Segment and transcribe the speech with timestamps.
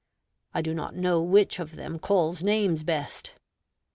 [0.51, 3.35] I do not know which of them calls names best."